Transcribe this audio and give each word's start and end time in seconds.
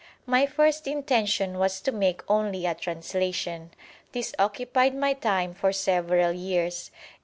My 0.25 0.47
first 0.47 0.87
intention 0.87 1.59
was 1.59 1.79
to 1.81 1.91
make 1.91 2.23
only 2.27 2.65
a 2.65 2.73
translation. 2.73 3.69
This 4.13 4.33
occupied 4.39 4.95
my 4.95 5.13
time 5.13 5.53
for 5.53 5.71
several 5.71 6.31
years. 6.31 6.89